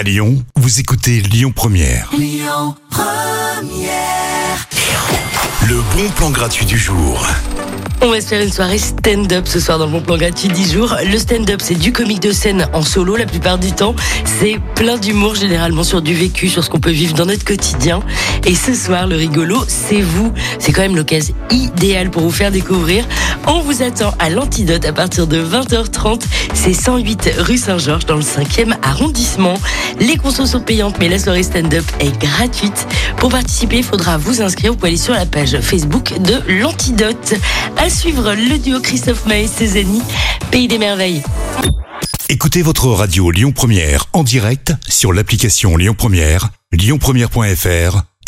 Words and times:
À 0.00 0.02
Lyon, 0.02 0.42
vous 0.56 0.80
écoutez 0.80 1.20
Lyon 1.20 1.52
Première. 1.54 2.10
Le 5.68 5.74
bon 5.94 6.08
plan 6.16 6.30
gratuit 6.30 6.64
du 6.64 6.78
jour. 6.78 7.22
On 8.00 8.08
va 8.08 8.22
se 8.22 8.28
faire 8.28 8.40
une 8.40 8.50
soirée 8.50 8.78
stand-up 8.78 9.46
ce 9.46 9.60
soir 9.60 9.78
dans 9.78 9.84
le 9.84 9.92
bon 9.92 10.00
plan 10.00 10.16
gratuit 10.16 10.48
10 10.48 10.72
jours. 10.72 10.96
Le 11.04 11.18
stand-up, 11.18 11.60
c'est 11.62 11.74
du 11.74 11.92
comique 11.92 12.20
de 12.20 12.32
scène 12.32 12.66
en 12.72 12.80
solo 12.80 13.14
la 13.14 13.26
plupart 13.26 13.58
du 13.58 13.72
temps. 13.72 13.94
C'est 14.24 14.56
plein 14.74 14.96
d'humour 14.96 15.34
généralement 15.34 15.84
sur 15.84 16.00
du 16.00 16.14
vécu, 16.14 16.48
sur 16.48 16.64
ce 16.64 16.70
qu'on 16.70 16.80
peut 16.80 16.90
vivre 16.90 17.12
dans 17.12 17.26
notre 17.26 17.44
quotidien. 17.44 18.00
Et 18.46 18.54
ce 18.54 18.72
soir, 18.72 19.06
le 19.06 19.16
rigolo, 19.16 19.62
c'est 19.68 20.00
vous. 20.00 20.32
C'est 20.58 20.72
quand 20.72 20.80
même 20.80 20.96
l'occasion 20.96 21.34
idéale 21.50 22.10
pour 22.10 22.22
vous 22.22 22.30
faire 22.30 22.50
découvrir. 22.50 23.04
On 23.46 23.60
vous 23.60 23.82
attend 23.82 24.14
à 24.18 24.30
l'Antidote 24.30 24.84
à 24.84 24.92
partir 24.92 25.26
de 25.26 25.42
20h30. 25.42 26.22
C'est 26.54 26.74
108 26.74 27.30
rue 27.38 27.58
Saint-Georges 27.58 28.06
dans 28.06 28.16
le 28.16 28.22
5e 28.22 28.74
arrondissement. 28.82 29.54
Les 29.98 30.16
consos 30.16 30.46
sont 30.46 30.60
payantes, 30.60 30.96
mais 30.98 31.08
la 31.08 31.18
soirée 31.18 31.42
stand-up 31.42 31.84
est 32.00 32.16
gratuite. 32.18 32.86
Pour 33.16 33.30
participer, 33.30 33.78
il 33.78 33.84
faudra 33.84 34.18
vous 34.18 34.42
inscrire. 34.42 34.74
Vous 34.74 34.86
aller 34.86 34.96
sur 34.96 35.14
la 35.14 35.26
page 35.26 35.58
Facebook 35.60 36.20
de 36.20 36.40
l'Antidote. 36.60 37.34
À 37.76 37.88
suivre 37.88 38.34
le 38.34 38.58
duo 38.58 38.80
Christophe 38.80 39.26
Maé 39.26 39.46
Cézanne, 39.46 40.02
Pays 40.50 40.68
des 40.68 40.78
Merveilles. 40.78 41.22
Écoutez 42.28 42.62
votre 42.62 42.86
radio 42.88 43.30
Lyon 43.30 43.52
Première 43.52 44.06
en 44.12 44.22
direct 44.22 44.72
sur 44.88 45.12
l'application 45.12 45.76
Lyon 45.76 45.94
Première, 45.96 46.50
lyonpremière.fr 46.72 48.09